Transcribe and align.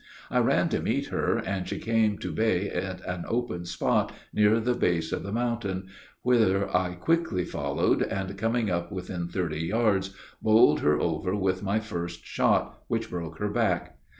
I 0.31 0.39
ran 0.39 0.67
to 0.69 0.81
meet 0.81 1.09
her, 1.09 1.37
and 1.37 1.67
she 1.67 1.77
came 1.77 2.17
to 2.17 2.31
bay 2.31 2.71
in 2.73 3.01
an 3.05 3.23
open 3.27 3.65
spot 3.65 4.11
near 4.33 4.59
the 4.59 4.73
base 4.73 5.11
of 5.11 5.21
the 5.21 5.31
mountain, 5.31 5.89
whither 6.23 6.75
I 6.75 6.95
quickly 6.95 7.45
followed, 7.45 8.01
and 8.01 8.35
coming 8.35 8.71
up 8.71 8.91
within 8.91 9.27
thirty 9.27 9.59
yards, 9.61 10.15
bowled 10.41 10.79
her 10.79 10.99
over 10.99 11.35
with 11.35 11.61
my 11.61 11.79
first 11.79 12.25
shot, 12.25 12.81
which 12.87 13.11
broke 13.11 13.37
her 13.37 13.49
back. 13.49 13.99